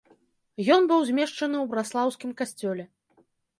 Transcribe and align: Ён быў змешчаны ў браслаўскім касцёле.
Ён 0.75 0.81
быў 0.91 0.99
змешчаны 1.09 1.57
ў 1.63 1.75
браслаўскім 1.75 2.35
касцёле. 2.43 2.83